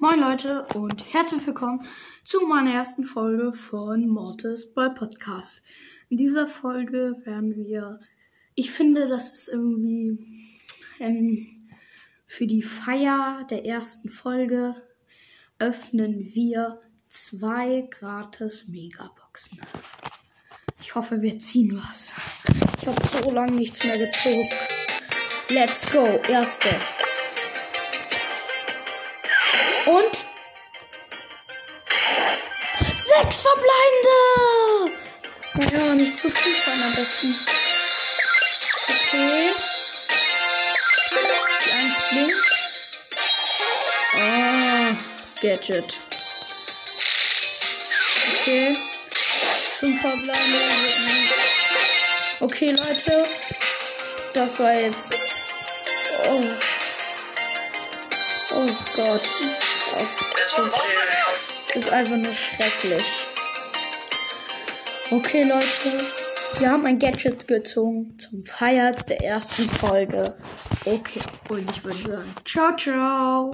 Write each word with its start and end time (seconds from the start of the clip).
Moin 0.00 0.20
Leute 0.20 0.64
und 0.74 1.12
herzlich 1.12 1.44
willkommen 1.44 1.84
zu 2.22 2.46
meiner 2.46 2.72
ersten 2.72 3.02
Folge 3.02 3.52
von 3.52 4.06
Mortis 4.06 4.72
Boy 4.72 4.90
Podcast. 4.94 5.60
In 6.08 6.16
dieser 6.16 6.46
Folge 6.46 7.16
werden 7.24 7.56
wir, 7.56 7.98
ich 8.54 8.70
finde, 8.70 9.08
das 9.08 9.32
ist 9.32 9.48
irgendwie 9.48 10.16
ähm, 11.00 11.68
für 12.26 12.46
die 12.46 12.62
Feier 12.62 13.44
der 13.50 13.66
ersten 13.66 14.08
Folge 14.08 14.76
öffnen 15.58 16.30
wir 16.32 16.80
zwei 17.08 17.88
gratis 17.90 18.68
Megaboxen. 18.68 19.60
Ich 20.80 20.94
hoffe, 20.94 21.22
wir 21.22 21.40
ziehen 21.40 21.76
was. 21.76 22.14
Ich 22.80 22.86
habe 22.86 23.08
so 23.08 23.32
lange 23.32 23.56
nichts 23.56 23.82
mehr 23.82 23.98
gezogen. 23.98 24.48
Let's 25.48 25.90
go, 25.90 26.04
erste. 26.28 26.68
Und 29.88 30.24
sechs 32.94 33.40
verbleibende. 33.40 34.18
Naja, 35.54 35.94
nicht 35.94 36.14
zu 36.14 36.28
viel 36.28 36.54
fallen 36.56 36.82
am 36.82 36.94
besten. 36.94 37.34
Okay. 38.86 39.50
Die 41.64 41.72
eins 41.72 42.02
blinkt. 42.10 42.36
Ah, 44.14 44.90
Gadget. 45.40 45.98
Okay. 48.40 48.76
Fünf 49.80 50.00
verbleibende. 50.02 50.60
Okay, 52.40 52.70
Leute. 52.72 53.26
Das 54.34 54.58
war 54.58 54.74
jetzt. 54.74 55.14
Oh. 56.26 56.44
Oh 58.50 58.66
Gott. 58.96 59.22
Das 59.94 60.20
ist, 60.20 60.56
so, 60.56 60.64
das 60.64 61.76
ist 61.76 61.90
einfach 61.90 62.16
nur 62.16 62.32
schrecklich. 62.32 63.26
Okay, 65.10 65.42
Leute. 65.42 66.04
Wir 66.58 66.70
haben 66.70 66.86
ein 66.86 66.98
Gadget 66.98 67.46
gezogen 67.46 68.18
zum 68.18 68.44
Feier 68.44 68.92
der 68.92 69.22
ersten 69.22 69.68
Folge. 69.68 70.34
Okay. 70.84 71.20
Und 71.50 71.70
ich 71.70 71.84
würde 71.84 71.98
sagen, 71.98 72.34
ciao, 72.44 72.74
ciao. 72.76 73.46